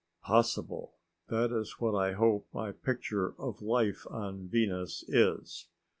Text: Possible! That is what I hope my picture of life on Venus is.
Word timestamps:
Possible! 0.23 0.95
That 1.27 1.51
is 1.51 1.73
what 1.79 1.93
I 1.93 2.13
hope 2.13 2.47
my 2.51 2.71
picture 2.71 3.35
of 3.39 3.61
life 3.61 4.07
on 4.09 4.47
Venus 4.47 5.03
is. 5.07 5.67